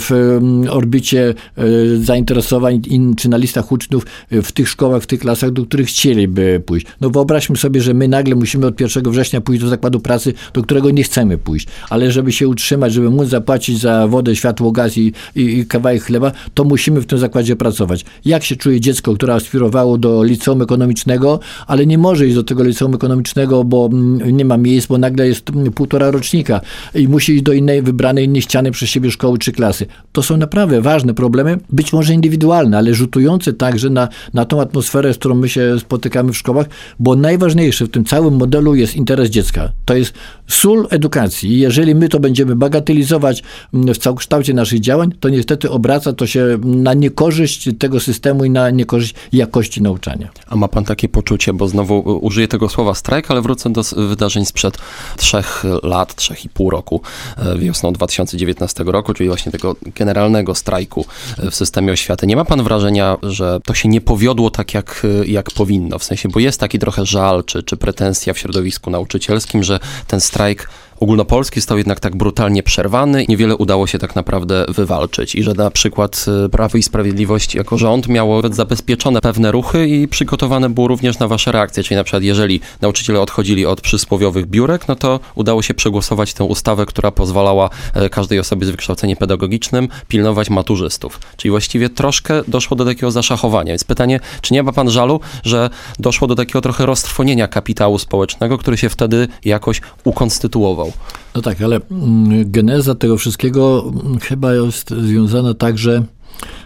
[0.00, 1.64] w mm, orbicie e,
[1.96, 2.82] zainteresowań
[3.16, 6.86] czy na listach uczniów w tych szkołach, w tych klasach, do których chcieliby pójść.
[7.00, 10.62] No wyobraźmy sobie, że my nagle musimy od 1 września pójść do zakładu pracy, do
[10.62, 14.98] którego nie chcemy pójść, ale żeby się utrzymać, żeby móc zapłacić za wodę, światło, gaz
[14.98, 18.04] i, i, i kawałek chleba, to musimy w tym zakładzie pracować.
[18.24, 22.64] Jak się czuje dziecko, które aspirowało do liceum ekonomicznego, ale nie może iść do tego
[22.64, 23.90] liceum ekonomicznego, bo
[24.32, 26.60] nie ma miejsc, bo nagle jest półtora rocznika
[26.94, 29.86] i musi iść do innej, wybranej, niechcianej przez siebie szkoły czy klasy.
[30.12, 35.14] To są naprawdę ważne problemy, być może indywidualne, ale rzutujące także na na, tą atmosferę,
[35.14, 36.66] z którą my się spotykamy w szkołach,
[36.98, 39.72] bo najważniejsze w tym całym modelu jest interes dziecka.
[39.84, 40.14] To jest
[40.48, 41.58] sól edukacji.
[41.58, 43.42] Jeżeli my to będziemy bagatelizować
[43.74, 48.50] mm, w całokształcie naszych działań, to niestety obraca to się na niekorzyść tego systemu i
[48.50, 50.28] na niekorzyść jakości nauczania.
[50.46, 54.44] A ma pan takie poczucie, bo znowu użyję tego słowa strajk, ale wrócę do wydarzeń
[54.44, 54.78] sprzed
[55.16, 57.00] trzech lat, trzech i pół roku,
[57.36, 61.06] e, wiosną 2019 roku, czyli właśnie tego generalnego strajku
[61.38, 62.26] e, w systemie oświaty.
[62.26, 65.98] Nie ma pan wrażenia, że to się nie powiodło tak, jak, jak powinno.
[65.98, 70.20] W sensie, bo jest taki trochę żal czy, czy pretensja w środowisku nauczycielskim, że ten
[70.20, 70.68] strajk
[71.00, 75.34] ogólnopolski został jednak tak brutalnie przerwany niewiele udało się tak naprawdę wywalczyć.
[75.34, 80.08] I że na przykład y, Prawo i Sprawiedliwość jako rząd miało zabezpieczone pewne ruchy i
[80.08, 81.82] przygotowane było również na wasze reakcje.
[81.82, 86.44] Czyli na przykład jeżeli nauczyciele odchodzili od przysłowiowych biurek, no to udało się przegłosować tę
[86.44, 91.20] ustawę, która pozwalała e, każdej osobie z wykształceniem pedagogicznym pilnować maturzystów.
[91.36, 93.72] Czyli właściwie troszkę doszło do takiego zaszachowania.
[93.72, 98.58] Więc pytanie, czy nie ma pan żalu, że doszło do takiego trochę roztrwonienia kapitału społecznego,
[98.58, 100.85] który się wtedy jakoś ukonstytuował?
[101.34, 106.02] No tak, ale mm, geneza tego wszystkiego mm, chyba jest związana także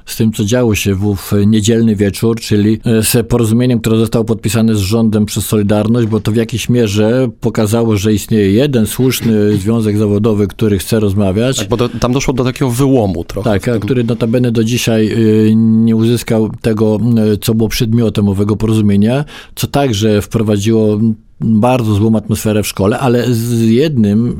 [0.06, 4.74] z tym, co działo się w niedzielny wieczór, czyli e, z porozumieniem, które zostało podpisane
[4.74, 9.98] z rządem przez Solidarność, bo to w jakiejś mierze pokazało, że istnieje jeden słuszny związek
[9.98, 11.58] zawodowy, który chce rozmawiać.
[11.58, 13.50] Tak, bo do, tam doszło do takiego wyłomu trochę.
[13.50, 15.16] Tak, a który notabene do dzisiaj e,
[15.54, 16.98] nie uzyskał tego,
[17.32, 20.98] e, co było przedmiotem owego porozumienia, co także wprowadziło
[21.40, 24.36] bardzo złą atmosferę w szkole, ale z jednym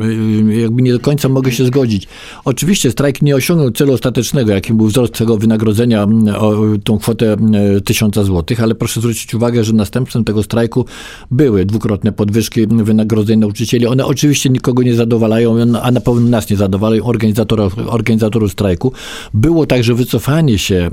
[0.61, 2.09] jakby nie do końca mogę się zgodzić.
[2.45, 6.07] Oczywiście strajk nie osiągnął celu ostatecznego, jakim był wzrost tego wynagrodzenia
[6.39, 7.37] o tą kwotę
[7.85, 10.85] tysiąca złotych, ale proszę zwrócić uwagę, że następstwem tego strajku
[11.31, 13.87] były dwukrotne podwyżki wynagrodzeń nauczycieli.
[13.87, 18.93] One oczywiście nikogo nie zadowalają, a na pewno nas nie zadowalają, organizatorów, organizatorów strajku.
[19.35, 20.91] Było także wycofanie się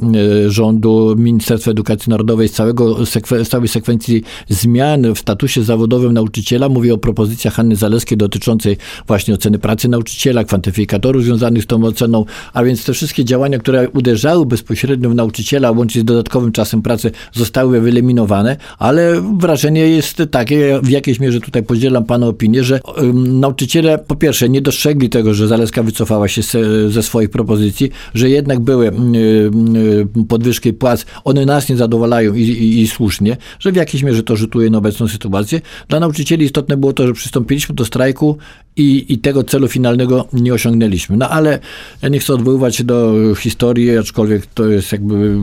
[0.47, 3.05] rządu Ministerstwa Edukacji Narodowej z, całego,
[3.43, 6.69] z całej sekwencji zmian w statusie zawodowym nauczyciela.
[6.69, 12.25] Mówię o propozycjach Hanny Zaleskiej dotyczącej właśnie oceny pracy nauczyciela, kwantyfikatorów związanych z tą oceną,
[12.53, 17.11] a więc te wszystkie działania, które uderzały bezpośrednio w nauczyciela, łącznie z dodatkowym czasem pracy,
[17.33, 22.79] zostały wyeliminowane, ale wrażenie jest takie, w jakiejś mierze tutaj podzielam Pana opinię, że
[23.13, 26.41] nauczyciele po pierwsze nie dostrzegli tego, że Zaleska wycofała się
[26.89, 32.81] ze, swoich propozycji, że jednak były y, podwyżki płac, one nas nie zadowalają i, i,
[32.81, 35.61] i słusznie, że w jakiejś mierze to rzutuje na obecną sytuację.
[35.89, 38.37] Dla nauczycieli istotne było to, że przystąpiliśmy do strajku
[38.75, 41.17] i, i tego celu finalnego nie osiągnęliśmy.
[41.17, 41.59] No ale
[42.01, 45.35] ja nie chcę odwoływać się do historii, aczkolwiek to jest jakby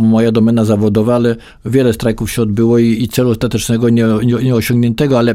[0.00, 4.54] moja domena zawodowa, ale wiele strajków się odbyło i, i celu ostatecznego nie, nie, nie
[4.54, 5.34] osiągniętego, ale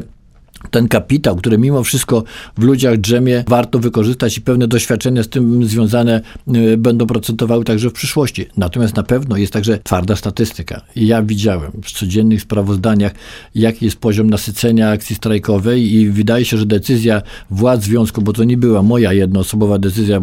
[0.70, 2.24] ten kapitał, który mimo wszystko
[2.58, 6.20] w ludziach drzemie, warto wykorzystać i pewne doświadczenia z tym związane
[6.56, 8.46] y, będą procentowały także w przyszłości.
[8.56, 10.80] Natomiast na pewno jest także twarda statystyka.
[10.96, 13.12] Ja widziałem w codziennych sprawozdaniach,
[13.54, 18.44] jaki jest poziom nasycenia akcji strajkowej i wydaje się, że decyzja władz związku, bo to
[18.44, 20.20] nie była moja jednoosobowa decyzja, y,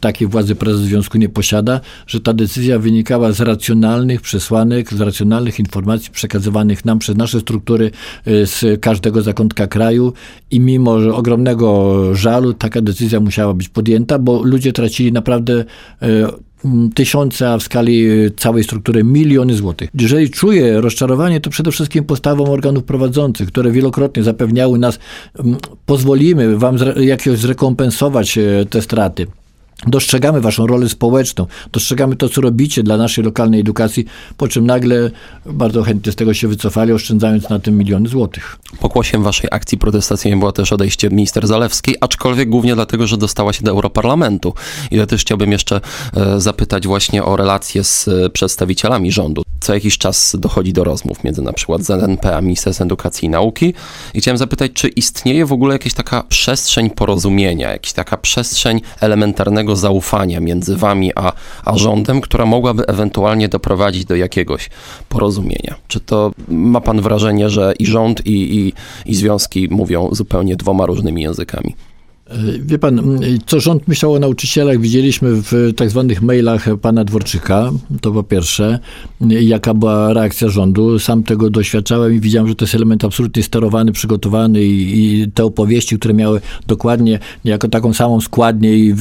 [0.00, 5.58] takiej władzy prezes związku nie posiada, że ta decyzja wynikała z racjonalnych przesłanek, z racjonalnych
[5.58, 7.90] informacji przekazywanych nam przez nasze struktury
[8.26, 10.12] y, z każdego zakątka kraju.
[10.50, 15.64] I mimo ogromnego żalu taka decyzja musiała być podjęta, bo ludzie tracili naprawdę
[16.94, 19.90] tysiące, a w skali e, całej struktury miliony złotych.
[20.00, 24.98] Jeżeli czuję rozczarowanie, to przede wszystkim postawą organów prowadzących, które wielokrotnie zapewniały nas,
[25.86, 29.26] pozwolimy wam jakieś zrekompensować e, te straty.
[29.86, 34.04] Dostrzegamy waszą rolę społeczną, dostrzegamy to, co robicie dla naszej lokalnej edukacji,
[34.36, 35.10] po czym nagle
[35.46, 38.56] bardzo chętnie z tego się wycofali, oszczędzając na tym miliony złotych.
[38.80, 43.64] Pokłosiem waszej akcji protestacyjnej było też odejście minister Zalewskiej, aczkolwiek głównie dlatego, że dostała się
[43.64, 44.54] do Europarlamentu.
[44.90, 45.80] I ja też chciałbym jeszcze
[46.16, 49.42] e, zapytać właśnie o relacje z e, przedstawicielami rządu.
[49.60, 53.74] Co jakiś czas dochodzi do rozmów między na przykład ZNP a Ministerstwem Edukacji i Nauki.
[54.14, 59.73] I chciałem zapytać, czy istnieje w ogóle jakaś taka przestrzeń porozumienia, jakaś taka przestrzeń elementarnego
[59.76, 61.32] zaufania między wami a,
[61.64, 64.70] a rządem, która mogłaby ewentualnie doprowadzić do jakiegoś
[65.08, 65.74] porozumienia?
[65.88, 68.72] Czy to ma pan wrażenie, że i rząd, i, i,
[69.06, 71.74] i związki mówią zupełnie dwoma różnymi językami?
[72.30, 77.70] E, wie pan, co rząd myślał o nauczycielach, widzieliśmy w tak zwanych mailach pana Dworczyka,
[78.00, 78.78] to po pierwsze,
[79.20, 80.98] jaka była reakcja rządu.
[80.98, 85.44] Sam tego doświadczałem i widziałem, że to jest element absolutnie sterowany, przygotowany i, i te
[85.44, 88.94] opowieści, które miały dokładnie jako taką samą składnię i,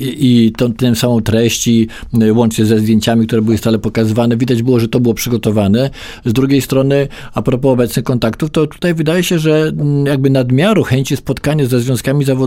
[0.00, 1.88] i, i tą, tę samą treść, i
[2.32, 5.90] łącznie ze zdjęciami, które były stale pokazywane, widać było, że to było przygotowane.
[6.24, 9.72] Z drugiej strony, a propos obecnych kontaktów, to tutaj wydaje się, że
[10.04, 12.37] jakby nadmiaru chęci spotkania ze związkami zawodowymi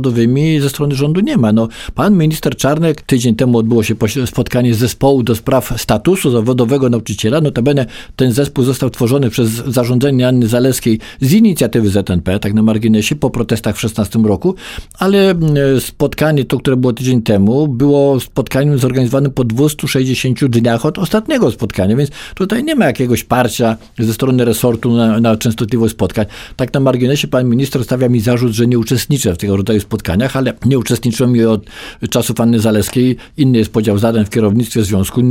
[0.61, 1.51] ze strony rządu nie ma.
[1.53, 7.41] No, pan minister Czarnek, tydzień temu odbyło się spotkanie zespołu do spraw statusu zawodowego nauczyciela.
[7.41, 13.15] Notabene ten zespół został tworzony przez zarządzenie Anny Zaleskiej z inicjatywy ZNP, tak na marginesie,
[13.15, 14.55] po protestach w 16 roku,
[14.99, 15.35] ale
[15.79, 21.95] spotkanie to, które było tydzień temu, było spotkaniem zorganizowanym po 260 dniach od ostatniego spotkania,
[21.95, 26.25] więc tutaj nie ma jakiegoś parcia ze strony resortu na, na częstotliwość spotkań.
[26.55, 29.81] Tak na marginesie pan minister stawia mi zarzut, że nie uczestniczę w tego rodzaju rodzaju
[29.81, 31.65] spotkaniach, ale nie uczestniczyłem i od
[32.09, 33.17] czasów Anny Zaleskiej.
[33.37, 35.21] Inny jest podział zadań w kierownictwie związku.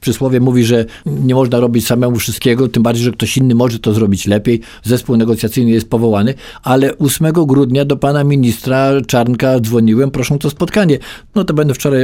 [0.00, 3.92] Przysłowie mówi, że nie można robić samemu wszystkiego, tym bardziej, że ktoś inny może to
[3.92, 4.60] zrobić lepiej.
[4.84, 10.98] Zespół negocjacyjny jest powołany, ale 8 grudnia do pana ministra Czarnka dzwoniłem, proszę to spotkanie.
[11.34, 12.02] No to będę wczoraj,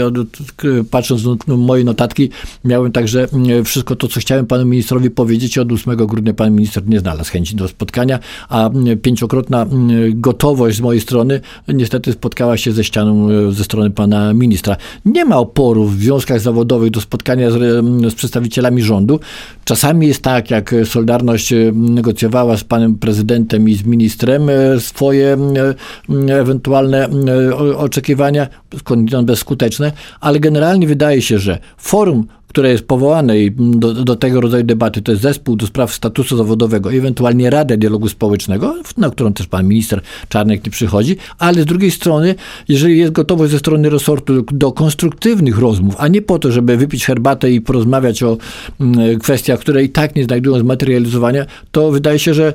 [0.90, 2.30] patrząc na moje notatki,
[2.64, 3.28] miałem także
[3.64, 5.58] wszystko to, co chciałem panu ministrowi powiedzieć.
[5.58, 8.70] Od 8 grudnia pan minister nie znalazł chęci do spotkania, a
[9.02, 9.66] pięciokrotna
[10.10, 11.33] gotowość z mojej strony
[11.68, 14.76] niestety spotkała się ze ścianą e, ze strony pana ministra.
[15.04, 17.54] Nie ma oporu w związkach zawodowych do spotkania z,
[18.12, 19.20] z przedstawicielami rządu.
[19.64, 25.36] Czasami jest tak, jak Solidarność e, negocjowała z panem prezydentem i z ministrem e, swoje
[26.28, 27.08] ewentualne
[27.76, 34.40] oczekiwania, skądinąd bezskuteczne, ale generalnie wydaje się, że forum które jest powołane do, do tego
[34.40, 39.32] rodzaju debaty, to jest zespół do spraw statusu zawodowego, ewentualnie Radę Dialogu Społecznego, na którą
[39.32, 42.34] też pan minister Czarnek nie przychodzi, ale z drugiej strony,
[42.68, 47.06] jeżeli jest gotowość ze strony resortu do konstruktywnych rozmów, a nie po to, żeby wypić
[47.06, 48.36] herbatę i porozmawiać o
[48.80, 52.52] mm, kwestiach, które i tak nie znajdują zmaterializowania, to wydaje się, że,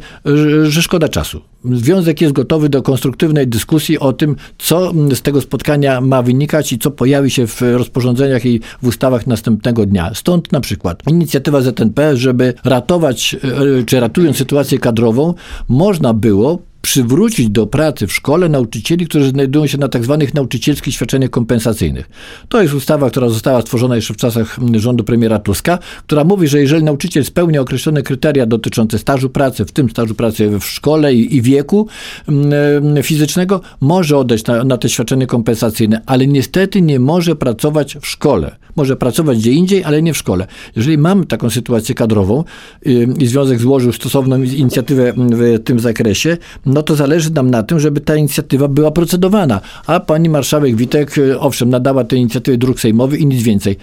[0.63, 1.41] że szkoda czasu.
[1.65, 6.79] Związek jest gotowy do konstruktywnej dyskusji o tym, co z tego spotkania ma wynikać i
[6.79, 10.11] co pojawi się w rozporządzeniach i w ustawach następnego dnia.
[10.13, 13.35] Stąd na przykład inicjatywa ZNP, żeby ratować,
[13.79, 15.33] e, czy ratując sytuację kadrową,
[15.67, 20.93] można było przywrócić do pracy w szkole nauczycieli, którzy znajdują się na tak zwanych nauczycielskich
[20.93, 22.09] świadczeniach kompensacyjnych.
[22.49, 26.59] To jest ustawa, która została stworzona jeszcze w czasach rządu premiera Tuska, która mówi, że
[26.61, 31.35] jeżeli nauczyciel spełnia określone kryteria dotyczące stażu pracy, w tym stażu pracy w szkole i,
[31.35, 31.87] i wieku
[32.27, 38.07] mm, fizycznego, może odejść na, na te świadczenie kompensacyjne, ale niestety nie może pracować w
[38.07, 38.55] szkole.
[38.75, 40.47] Może pracować gdzie indziej, ale nie w szkole.
[40.75, 42.43] Jeżeli mamy taką sytuację kadrową
[42.85, 46.37] yy, i Związek złożył stosowną inicjatywę w tym zakresie,
[46.73, 49.61] no to zależy nam na tym, żeby ta inicjatywa była procedowana.
[49.87, 53.77] A pani marszałek Witek, y, owszem, nadała tej inicjatywie druk sejmowy i nic więcej.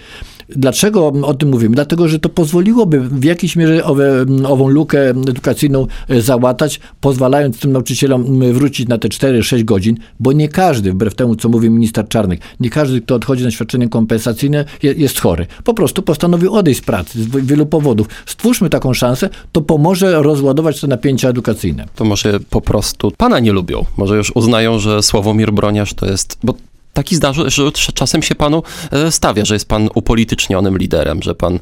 [0.49, 1.75] Dlaczego o tym mówimy?
[1.75, 7.71] Dlatego, że to pozwoliłoby w jakiejś mierze owe, ową lukę edukacyjną e, załatać, pozwalając tym
[7.71, 12.41] nauczycielom wrócić na te 4-6 godzin, bo nie każdy, wbrew temu, co mówi minister Czarnek,
[12.59, 15.47] nie każdy, kto odchodzi na świadczenie kompensacyjne, jest chory.
[15.63, 18.07] Po prostu postanowił odejść z pracy z wielu powodów.
[18.25, 21.85] Stwórzmy taką szansę, to pomoże rozładować te napięcia edukacyjne.
[21.95, 23.85] To może po prostu pana nie lubią.
[23.97, 26.53] Może już uznają, że Sławomir Broniarz to jest, bo
[26.97, 31.59] taki zdarzy, że czasem się panu e, stawia, że jest pan upolitycznionym liderem, że pan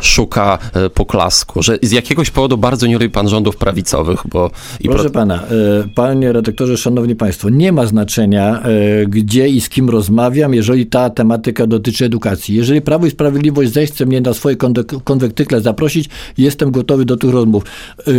[0.00, 4.50] szuka e, poklasku, że z jakiegoś powodu bardzo nie lubi pan rządów prawicowych, bo...
[4.84, 5.10] Proszę pro...
[5.10, 8.62] pana, e, panie redaktorze, szanowni państwo, nie ma znaczenia,
[9.08, 12.54] gdzie i z kim rozmawiam, jeżeli ta tematyka dotyczy edukacji.
[12.54, 14.56] Jeżeli Prawo i Sprawiedliwość zechce mnie na swoje
[15.04, 17.62] konwektykle zaprosić, jestem gotowy do tych rozmów.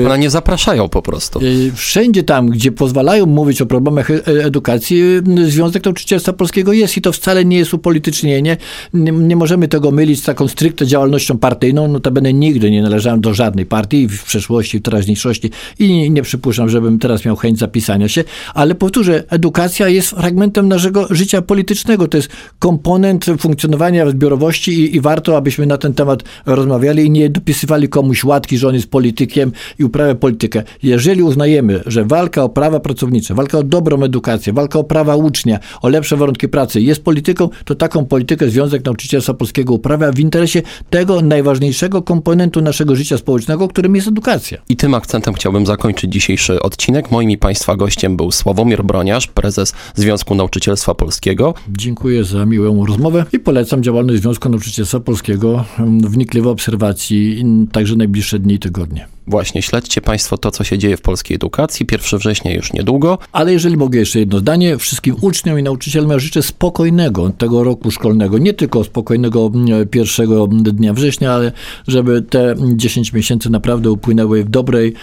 [0.03, 1.39] Pana nie zapraszają po prostu.
[1.75, 5.03] Wszędzie tam, gdzie pozwalają mówić o problemach edukacji,
[5.47, 8.57] Związek Nauczycielstwa Polskiego jest i to wcale nie jest upolitycznienie.
[8.93, 11.87] Nie, nie możemy tego mylić z taką stricte działalnością partyjną.
[11.87, 16.69] Notabene nigdy nie należałem do żadnej partii w przeszłości, w teraźniejszości i nie, nie przypuszczam,
[16.69, 22.07] żebym teraz miał chęć zapisania się, ale powtórzę, edukacja jest fragmentem naszego życia politycznego.
[22.07, 27.29] To jest komponent funkcjonowania zbiorowości i, i warto, abyśmy na ten temat rozmawiali i nie
[27.29, 30.63] dopisywali komuś łatki, że on jest politykiem i uprawia politykę.
[30.83, 35.59] Jeżeli uznajemy, że walka o prawa pracownicze, walka o dobrą edukację, walka o prawa ucznia,
[35.81, 40.61] o lepsze warunki pracy jest polityką, to taką politykę Związek Nauczycielstwa Polskiego uprawia w interesie
[40.89, 44.57] tego najważniejszego komponentu naszego życia społecznego, którym jest edukacja.
[44.69, 47.11] I tym akcentem chciałbym zakończyć dzisiejszy odcinek.
[47.11, 51.53] Moim i Państwa gościem był Sławomir Broniarz, prezes Związku Nauczycielstwa Polskiego.
[51.69, 55.65] Dziękuję za miłą rozmowę i polecam działalność Związku Nauczycielstwa Polskiego,
[56.01, 59.07] wnikliwe obserwacji także najbliższe dni i tygodnie.
[59.29, 61.85] Właśnie, śledźcie Państwo to, co się dzieje w polskiej edukacji.
[61.91, 63.17] 1 września już niedługo.
[63.31, 68.37] Ale jeżeli mogę jeszcze jedno zdanie, wszystkim uczniom i nauczycielom życzę spokojnego tego roku szkolnego.
[68.37, 71.51] Nie tylko spokojnego mm, pierwszego dnia września, ale
[71.87, 74.93] żeby te 10 miesięcy naprawdę upłynęły w dobrej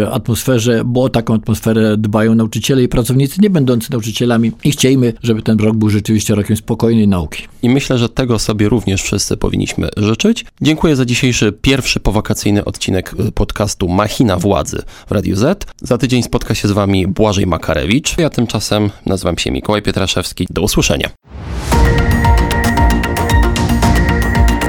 [0.00, 4.52] e, atmosferze, bo o taką atmosferę dbają nauczyciele i pracownicy nie będący nauczycielami.
[4.64, 7.42] I chciejmy, żeby ten rok był rzeczywiście rokiem spokojnej nauki.
[7.62, 10.44] I myślę, że tego sobie również wszyscy powinniśmy życzyć.
[10.60, 15.66] Dziękuję za dzisiejszy pierwszy powakacyjny odcinek pod podcastu Machina Władzy w Radiu Z.
[15.82, 18.18] Za tydzień spotka się z Wami Błażej Makarewicz.
[18.18, 20.46] Ja tymczasem nazywam się Mikołaj Pietraszewski.
[20.50, 21.10] Do usłyszenia.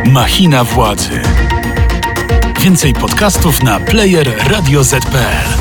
[0.06, 1.22] Machina Władzy.
[2.62, 5.59] Więcej podcastów na player radioz.pl